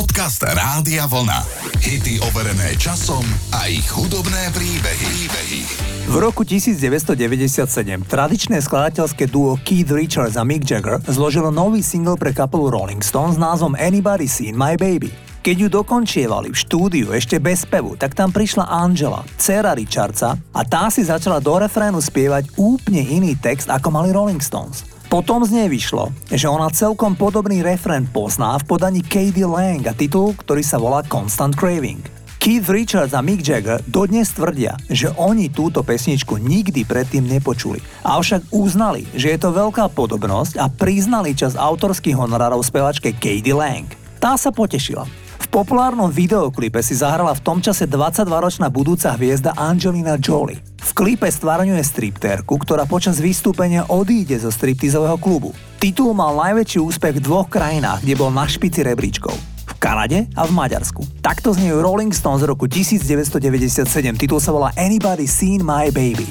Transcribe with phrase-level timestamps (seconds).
[0.00, 1.44] Podcast Rádia Vlna.
[1.76, 3.20] Hity overené časom
[3.52, 5.28] a ich hudobné príbehy.
[5.28, 5.60] príbehy.
[6.08, 12.32] V roku 1997 tradičné skladateľské duo Keith Richards a Mick Jagger zložilo nový single pre
[12.32, 15.12] kapelu Rolling Stones s názvom Anybody Seen My Baby.
[15.44, 20.60] Keď ju dokončievali v štúdiu ešte bez spevu, tak tam prišla Angela, dcera Richardsa a
[20.64, 24.99] tá si začala do refrénu spievať úplne iný text ako mali Rolling Stones.
[25.10, 29.90] Potom z nej vyšlo, že ona celkom podobný refrén pozná v podaní Katie Lang a
[29.90, 31.98] titul, ktorý sa volá Constant Craving.
[32.38, 37.82] Keith Richards a Mick Jagger dodnes tvrdia, že oni túto pesničku nikdy predtým nepočuli.
[38.06, 43.90] Avšak uznali, že je to veľká podobnosť a priznali čas autorských honorárov spevačke Katie Lang.
[44.22, 45.10] Tá sa potešila
[45.50, 50.62] populárnom videoklipe si zahrala v tom čase 22-ročná budúca hviezda Angelina Jolie.
[50.78, 55.50] V klipe stvárňuje striptérku, ktorá počas vystúpenia odíde zo striptizového klubu.
[55.82, 59.34] Titul mal najväčší úspech v dvoch krajinách, kde bol na špici rebríčkov.
[59.66, 61.02] V Kanade a v Maďarsku.
[61.18, 63.90] Takto znie Rolling Stones z roku 1997.
[64.16, 66.30] Titul sa volá Anybody Seen My Baby.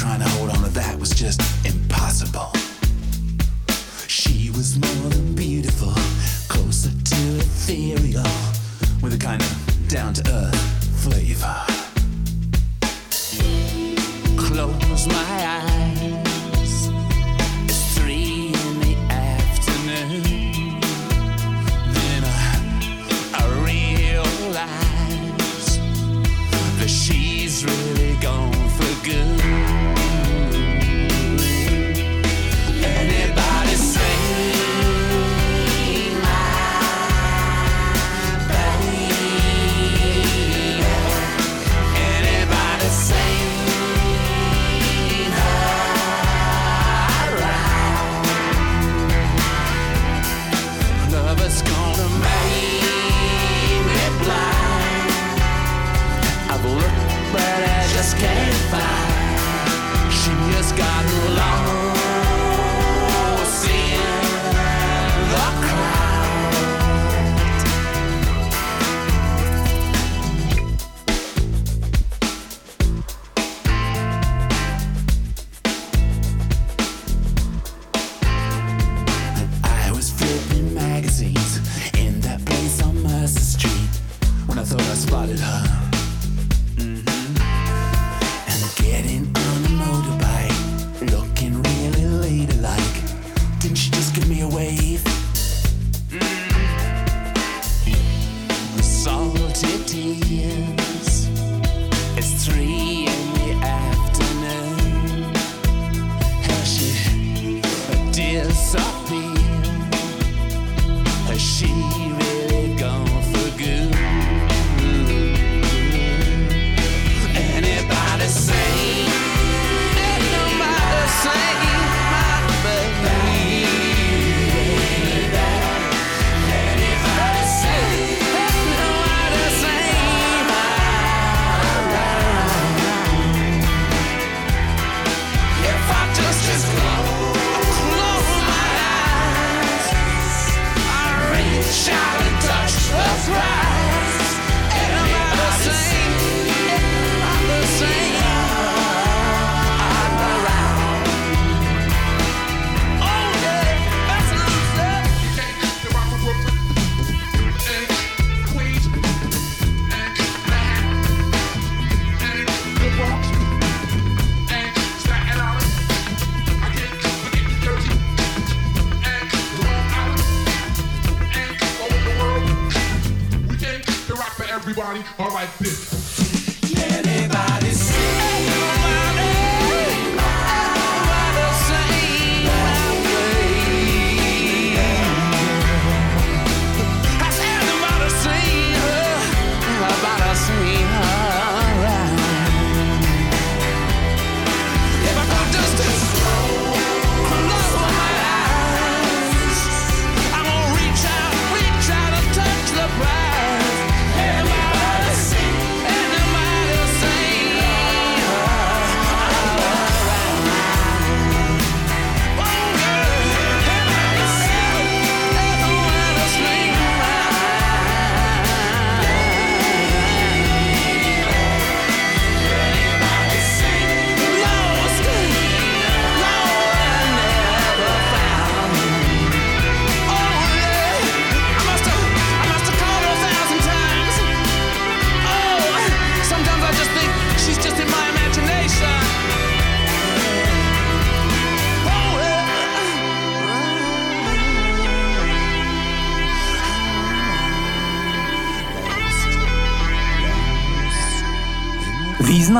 [0.00, 1.44] Trying to hold on to that was just
[10.14, 11.79] to earth flavor.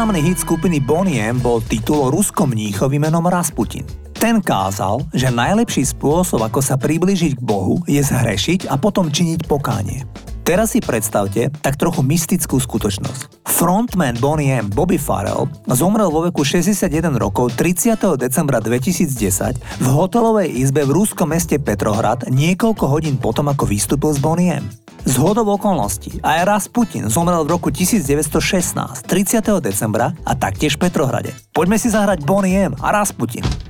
[0.00, 3.84] Významný hit skupiny Bonnie M bol titul o ruskom mníchovi menom Rasputin.
[4.16, 9.44] Ten kázal, že najlepší spôsob, ako sa priblížiť k Bohu, je zhrešiť a potom činiť
[9.44, 10.08] pokánie.
[10.40, 13.44] Teraz si predstavte tak trochu mystickú skutočnosť.
[13.44, 14.72] Frontman Bonnie M.
[14.72, 16.88] Bobby Farrell zomrel vo veku 61
[17.20, 18.00] rokov 30.
[18.16, 24.18] decembra 2010 v hotelovej izbe v rúskom meste Petrohrad niekoľko hodín potom, ako vystúpil z
[24.24, 24.64] Bonnie M.
[25.08, 29.40] Z hodov okolností aj Rasputin zomrel v roku 1916, 30.
[29.64, 31.32] decembra a taktiež Petrohrade.
[31.56, 33.69] Poďme si zahrať Bonnie M a Rasputin.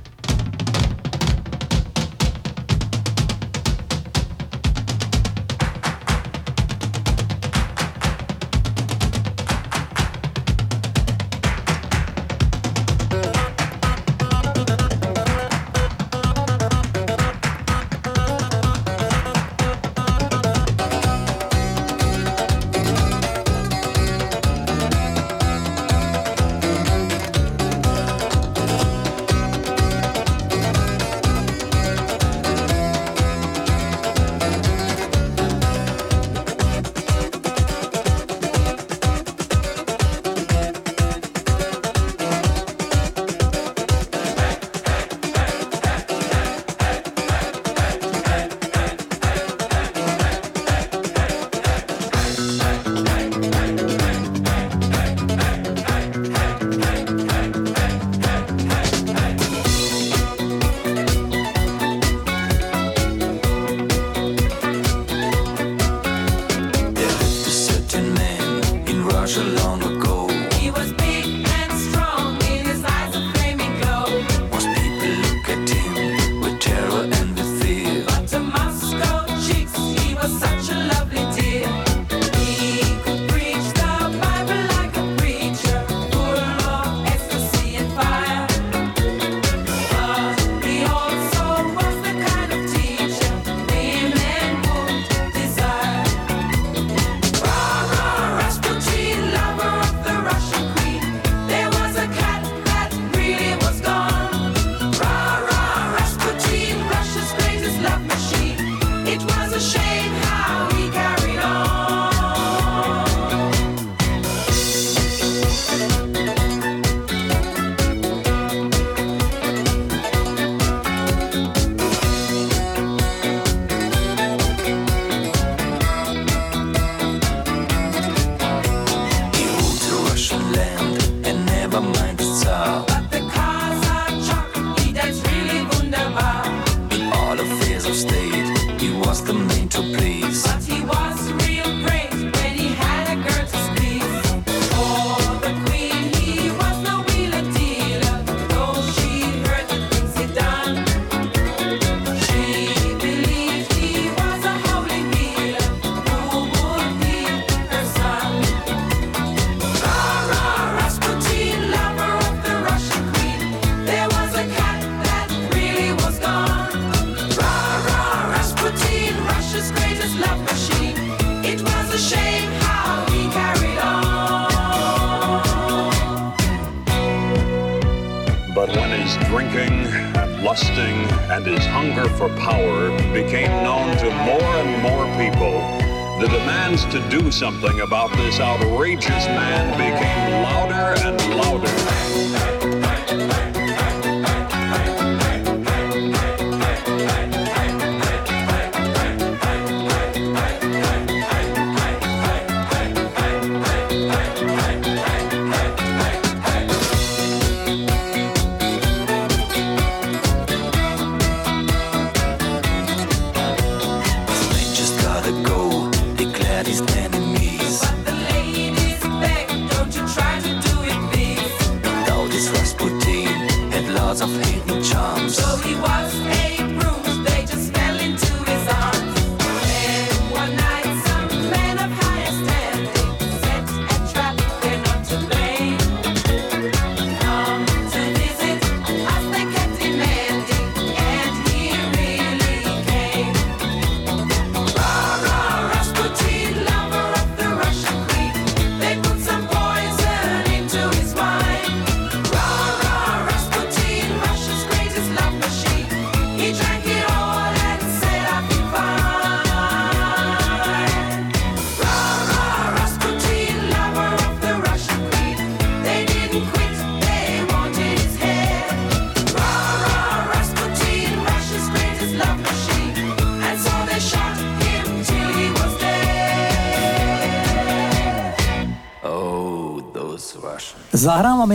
[187.31, 191.50] Something about this outrageous man became louder and louder.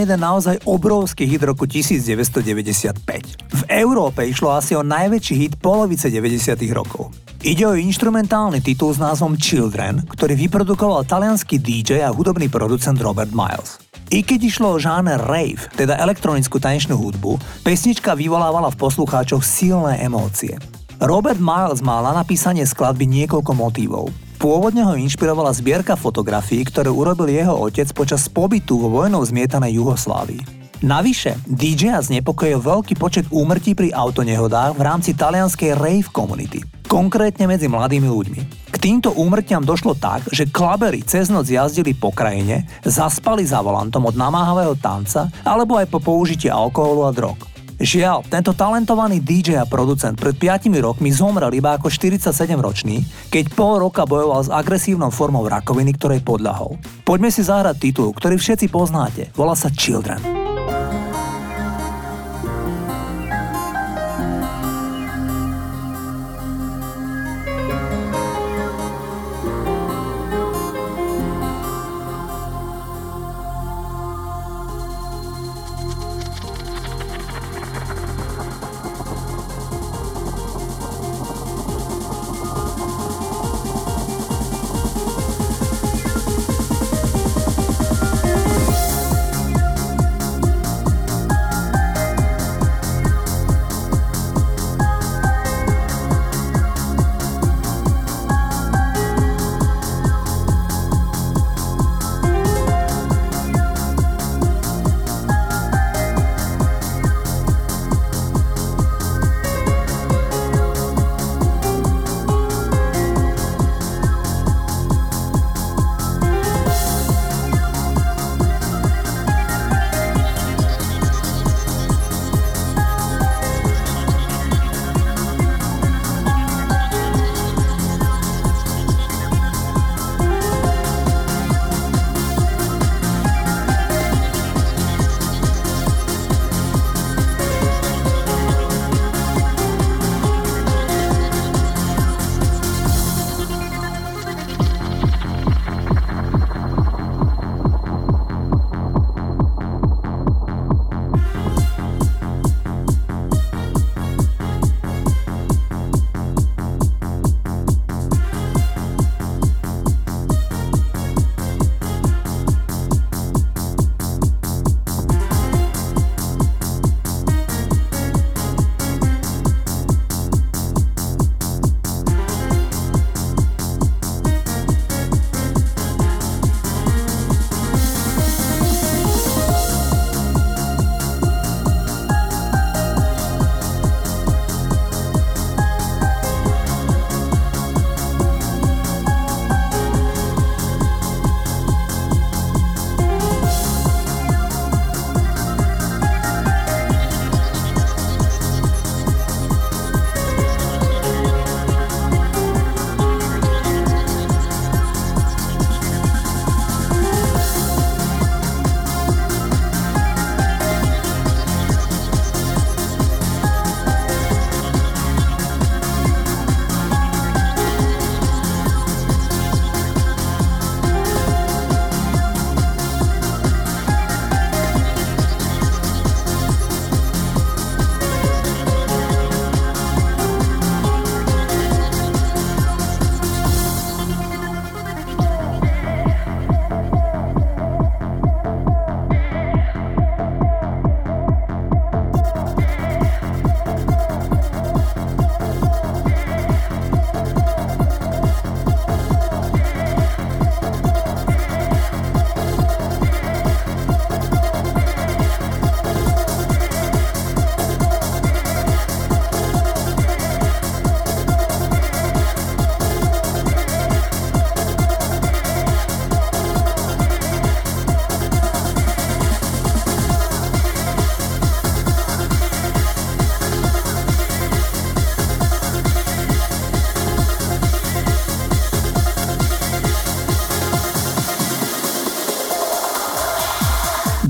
[0.07, 2.95] Jeden naozaj obrovský hit roku 1995.
[3.51, 6.55] V Európe išlo asi o najväčší hit polovice 90.
[6.71, 7.11] rokov.
[7.43, 13.35] Ide o instrumentálny titul s názvom Children, ktorý vyprodukoval talianský DJ a hudobný producent Robert
[13.35, 13.83] Miles.
[14.07, 17.35] I keď išlo o žáner rave, teda elektronickú tanečnú hudbu,
[17.67, 20.55] pesnička vyvolávala v poslucháčoch silné emócie.
[21.03, 24.07] Robert Miles mal na napísanie skladby niekoľko motívov.
[24.37, 30.41] Pôvodne ho inšpirovala zbierka fotografií, ktoré urobil jeho otec počas pobytu vo vojnou zmietanej Juhoslávii.
[30.85, 37.65] Navyše, DJ znepokojil veľký počet úmrtí pri autonehodách v rámci talianskej rave komunity, konkrétne medzi
[37.65, 38.41] mladými ľuďmi.
[38.69, 44.05] K týmto úmrtiam došlo tak, že klabery cez noc jazdili po krajine, zaspali za volantom
[44.05, 47.56] od namáhavého tanca alebo aj po použití alkoholu a drog.
[47.77, 53.77] Žiaľ, tento talentovaný DJ a producent pred 5 rokmi zomrel iba ako 47-ročný, keď pol
[53.77, 56.81] roka bojoval s agresívnou formou rakoviny, ktorej podľahol.
[57.05, 59.29] Poďme si zahrať titul, ktorý všetci poznáte.
[59.37, 60.46] Volá sa Children.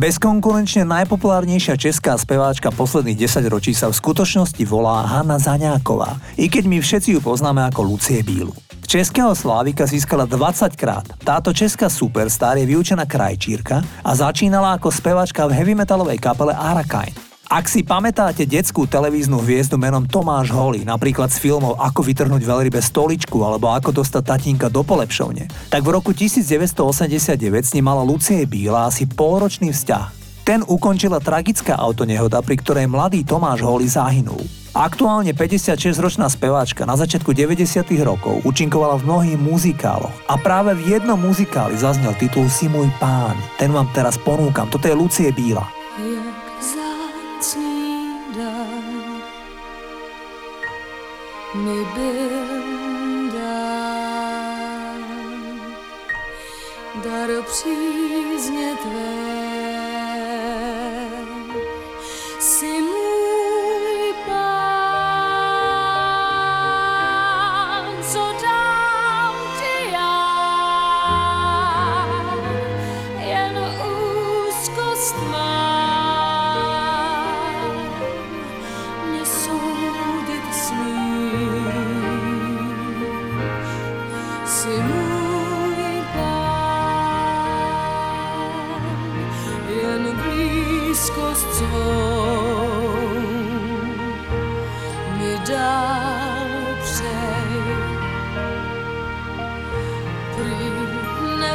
[0.08, 6.64] Bezkonkurenčne najpopulárnejšia česká speváčka posledných 10 ročí sa v skutočnosti volá Hanna Zaňáková, i keď
[6.64, 8.56] my všetci ju poznáme ako Lucie Bílu.
[8.88, 11.04] Českého Slávika získala 20 krát.
[11.28, 17.27] Táto česká superstar je vyučená krajčírka a začínala ako spevačka v heavy metalovej kapele Arakain.
[17.48, 22.76] Ak si pamätáte detskú televíznu hviezdu menom Tomáš Holi, napríklad z filmov Ako vytrhnúť veľrybe
[22.84, 28.44] stoličku alebo Ako dostať tatínka do polepšovne, tak v roku 1989 s ním mala Lucie
[28.44, 30.08] Bíla asi polročný vzťah.
[30.44, 34.44] Ten ukončila tragická autonehoda, pri ktorej mladý Tomáš Holi zahynul.
[34.76, 37.64] Aktuálne 56-ročná speváčka na začiatku 90.
[38.04, 43.40] rokov účinkovala v mnohých muzikáloch a práve v jednom muzikáli zaznel titul Si môj pán.
[43.56, 45.77] Ten vám teraz ponúkam, toto je Lucie Bíla.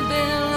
[0.09, 0.52] been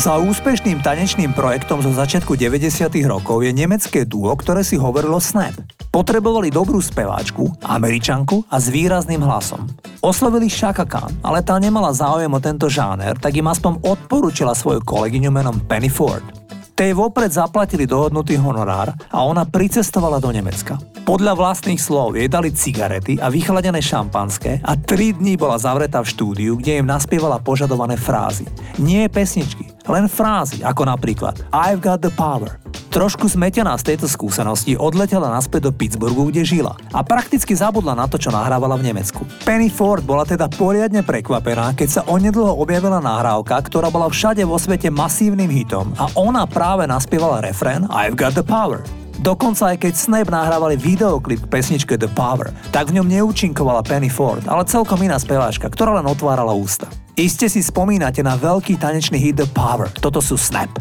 [0.00, 2.88] Za úspešným tanečným projektom zo začiatku 90.
[3.04, 5.52] rokov je nemecké duo, ktoré si hovorilo Snap.
[5.92, 9.68] Potrebovali dobrú speváčku, američanku a s výrazným hlasom.
[10.00, 14.80] Oslovili Shaka Khan, ale tá nemala záujem o tento žáner, tak im aspoň odporúčila svoju
[14.80, 16.24] kolegyňu menom Penny Ford.
[16.72, 20.80] Tej vopred zaplatili dohodnutý honorár a ona pricestovala do Nemecka.
[21.04, 26.08] Podľa vlastných slov jej dali cigarety a vychladené šampanské a tri dní bola zavretá v
[26.08, 28.48] štúdiu, kde im naspievala požadované frázy.
[28.80, 32.62] Nie pesničky, len frázy, ako napríklad I've got the power.
[32.90, 38.10] Trošku zmetená z tejto skúsenosti odletela naspäť do Pittsburghu, kde žila a prakticky zabudla na
[38.10, 39.22] to, čo nahrávala v Nemecku.
[39.46, 44.58] Penny Ford bola teda poriadne prekvapená, keď sa onedlho objavila nahrávka, ktorá bola všade vo
[44.58, 48.82] svete masívnym hitom a ona práve naspievala refrén I've got the power.
[49.20, 54.08] Dokonca aj keď Snap nahrávali videoklip k pesničke The Power, tak v ňom neúčinkovala Penny
[54.08, 56.88] Ford, ale celkom iná speváčka, ktorá len otvárala ústa.
[57.20, 59.92] Iste si spomínate na veľký tanečný hit The Power.
[59.92, 60.72] Toto sú Snap.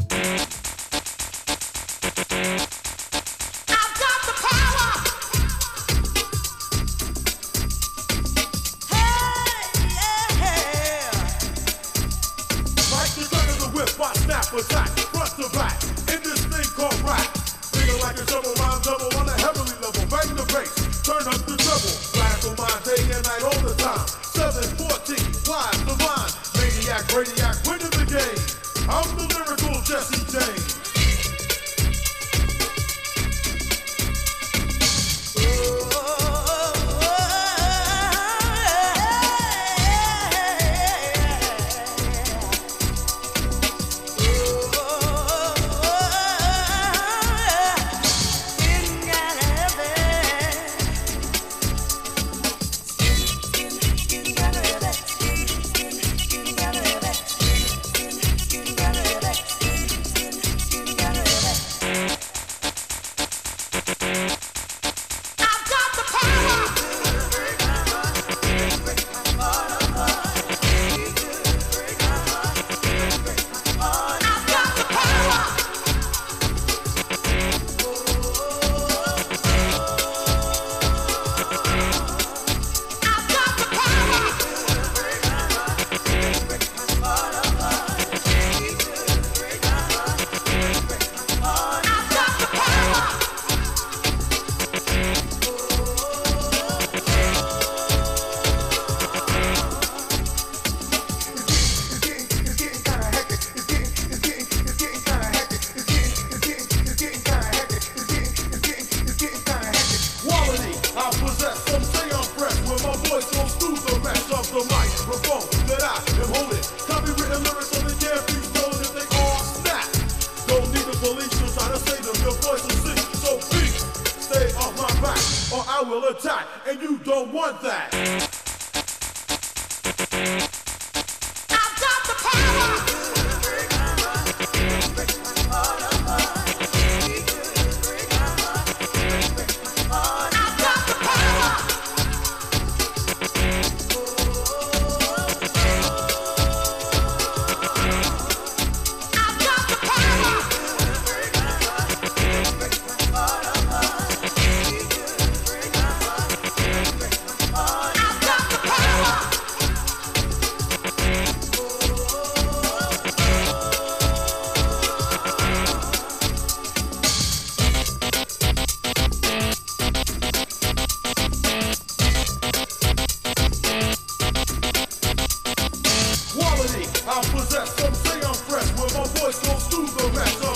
[177.12, 180.49] I'm possessed, some say I'm fresh, but my voice goes through the rest.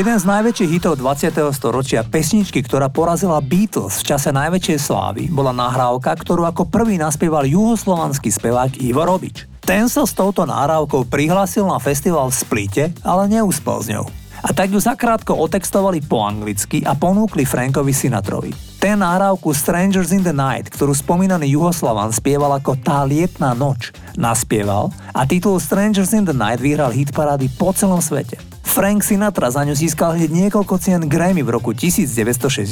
[0.00, 1.28] Jeden z najväčších hitov 20.
[1.52, 7.44] storočia, pesničky, ktorá porazila Beatles v čase najväčšej slávy, bola nahrávka, ktorú ako prvý naspieval
[7.44, 9.44] juhoslovanský spevák Ivo Robič.
[9.60, 14.08] Ten sa s touto nahrávkou prihlásil na festival v Splite, ale neúspel s ňou.
[14.40, 18.56] A tak ju zakrátko otextovali po anglicky a ponúkli Frankovi Sinatrovi.
[18.80, 24.88] Ten nahrávku Strangers in the Night, ktorú spomínaný Juhoslavan spieval ako Tá lietná noč, naspieval
[25.12, 28.49] a titul Strangers in the Night vyhral hit parády po celom svete.
[28.70, 32.70] Frank Sinatra za ňu získal hneď niekoľko cien Grammy v roku 1967.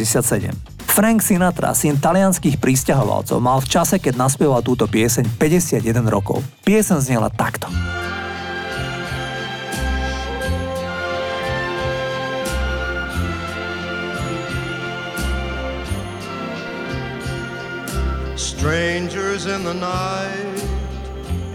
[0.87, 6.47] Frank Sinatra, syn talianských pristahovalcov, mal v čase, keď naspieval túto pieseň 51 rokov.
[6.63, 7.67] Pieseň znela takto.
[18.39, 20.48] Strangers in the night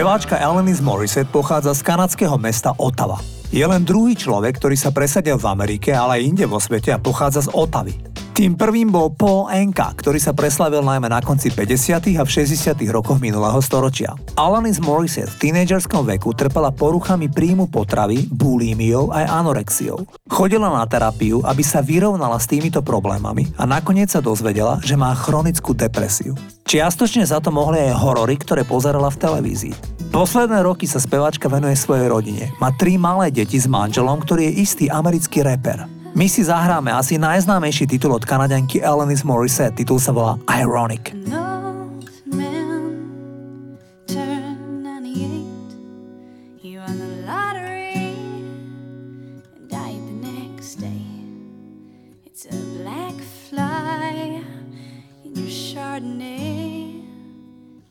[0.00, 3.20] Speváčka Alanis Morissette pochádza z kanadského mesta Ottawa.
[3.52, 6.96] Je len druhý človek, ktorý sa presadil v Amerike, ale aj inde vo svete a
[6.96, 8.00] pochádza z Otavy.
[8.40, 12.16] Tým prvým bol Paul Anka, ktorý sa preslavil najmä na konci 50.
[12.16, 12.72] a v 60.
[12.88, 14.16] rokoch minulého storočia.
[14.32, 20.08] Alanis Morissette v tínedžerskom veku trpela poruchami príjmu potravy, bulímiou aj anorexiou.
[20.24, 25.12] Chodila na terapiu, aby sa vyrovnala s týmito problémami a nakoniec sa dozvedela, že má
[25.12, 26.32] chronickú depresiu.
[26.64, 29.74] Čiastočne za to mohli aj horory, ktoré pozerala v televízii.
[30.16, 32.48] Posledné roky sa speváčka venuje svojej rodine.
[32.56, 35.99] Má tri malé deti s manželom, ktorý je istý americký reper.
[36.14, 39.76] My si zahráme asi najznámejší titul od kanadianky Alanis Morissette.
[39.76, 41.14] Titul sa volá Ironic.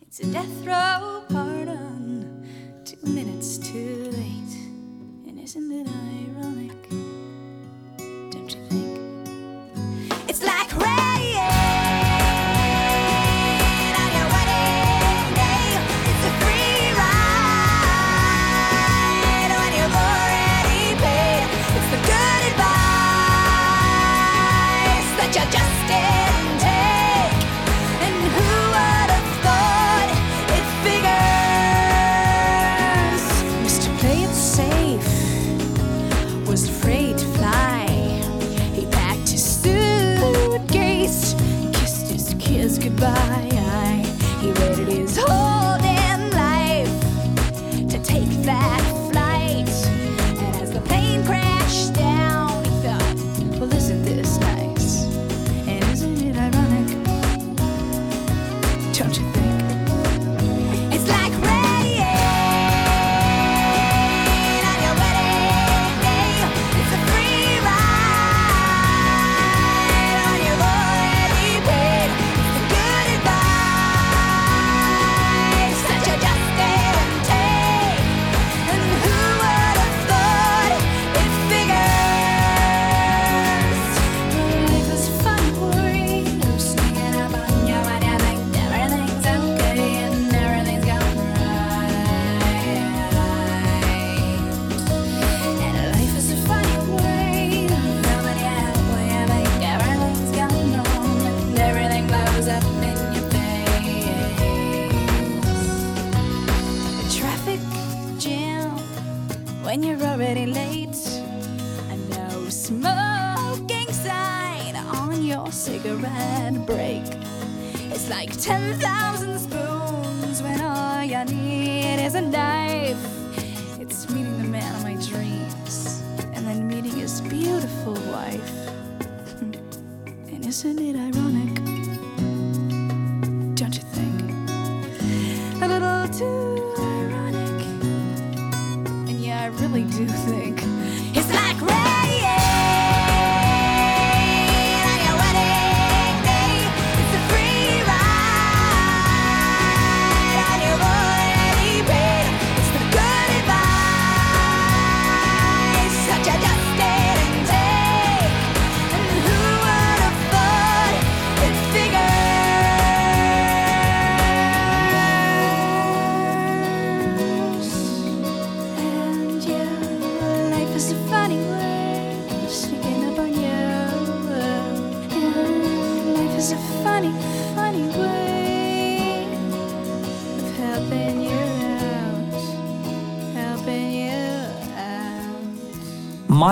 [0.10, 2.44] It's a death row pardon,
[2.84, 4.09] two minutes too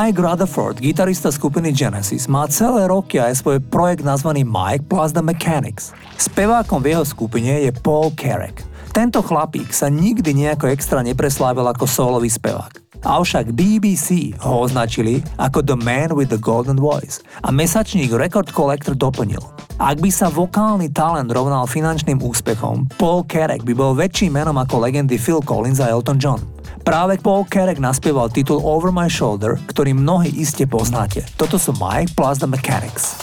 [0.07, 5.19] Mike Rutherford, gitarista skupiny Genesis, má celé roky aj svoj projekt nazvaný Mike plus the
[5.19, 5.91] Mechanics.
[6.15, 8.63] Spevákom v jeho skupine je Paul Carrack.
[8.95, 13.03] Tento chlapík sa nikdy nejako extra nepreslávil ako solový spevák.
[13.03, 18.95] Avšak BBC ho označili ako The Man with the Golden Voice a mesačník Record Collector
[18.95, 19.43] doplnil.
[19.75, 24.87] Ak by sa vokálny talent rovnal finančným úspechom, Paul Carrack by bol väčším menom ako
[24.87, 26.39] legendy Phil Collins a Elton John.
[26.87, 31.27] Práve Paul Carrack naspieval titul Over My Shoulder, ktorý mnohí iste poznáte.
[31.35, 33.19] Toto sú Mike plus The Mechanics.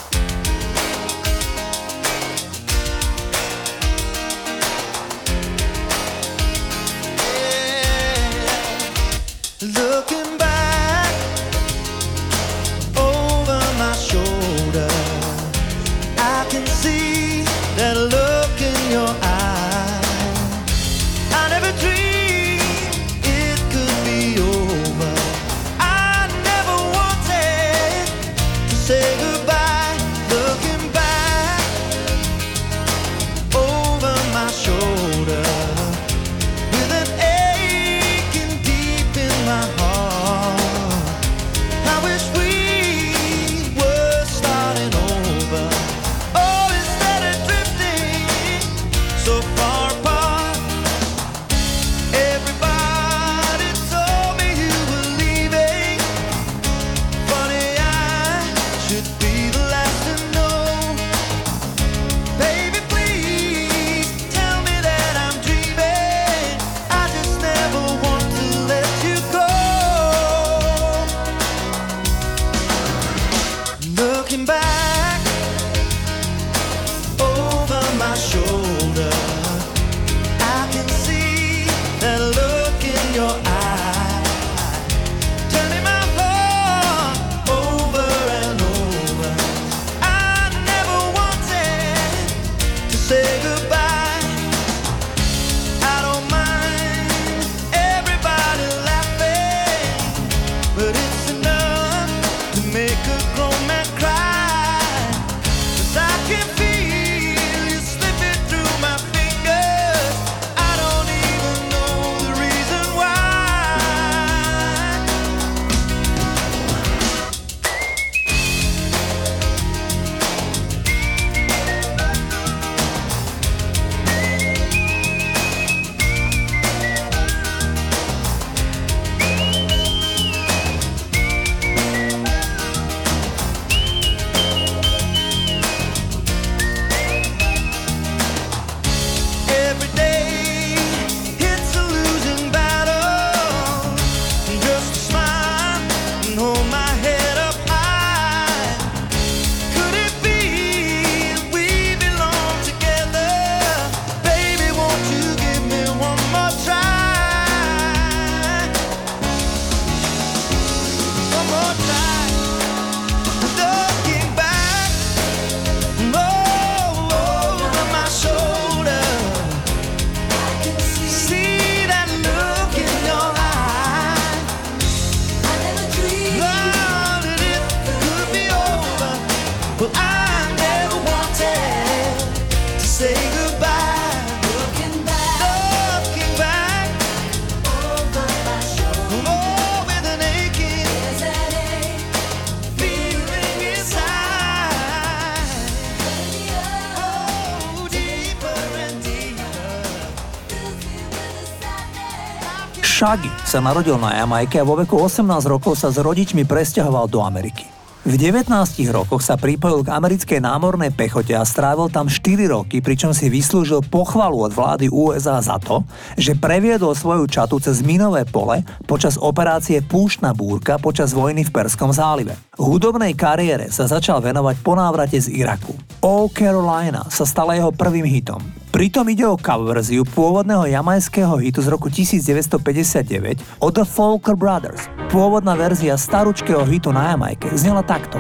[203.55, 207.63] Sa narodil na Jamajke a vo veku 18 rokov sa s rodičmi presťahoval do Ameriky.
[208.03, 208.51] V 19
[208.91, 213.87] rokoch sa pripojil k americkej námornej pechote a strávil tam 4 roky, pričom si vyslúžil
[213.87, 215.87] pochvalu od vlády USA za to,
[216.19, 221.95] že previedol svoju čatu cez minové pole počas operácie Púštna búrka počas vojny v Perskom
[221.95, 222.35] zálive.
[222.59, 225.79] Hudobnej kariére sa začal venovať po návrate z Iraku.
[226.03, 228.64] All Carolina sa stala jeho prvým hitom.
[228.75, 234.91] Pritom ide o cover verziu pôvodného jamajského hitu z roku 1959 od The Folker Brothers.
[235.15, 238.19] Pôvodná verzia staručkého hitu na Jamajke znela takto.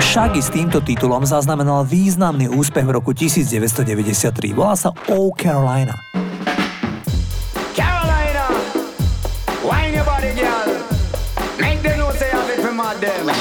[0.00, 4.56] Shaggy s týmto titulom zaznamenal významný úspech v roku 1993.
[4.56, 6.00] Volá sa Oh Carolina.
[7.76, 8.48] Carolina,
[9.60, 10.80] wine your body, girl.
[11.60, 13.31] Make them know say have it my them.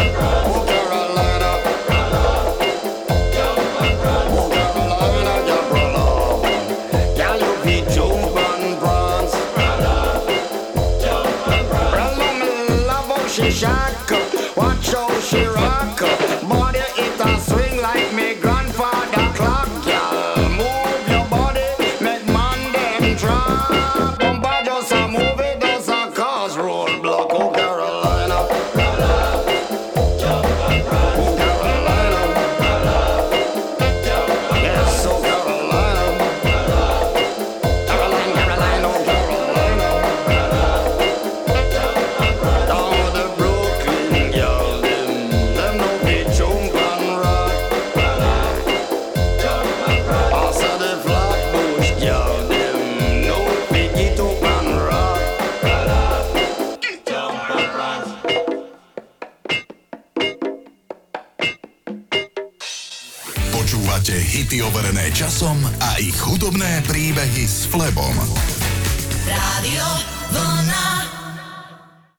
[0.00, 0.39] Colorado.